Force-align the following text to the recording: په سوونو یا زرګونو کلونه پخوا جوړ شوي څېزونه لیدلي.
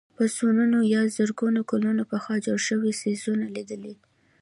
په 0.15 0.23
سوونو 0.35 0.79
یا 0.93 1.01
زرګونو 1.15 1.61
کلونه 1.71 2.03
پخوا 2.11 2.35
جوړ 2.45 2.59
شوي 2.67 2.91
څېزونه 3.01 3.45
لیدلي. 3.55 3.95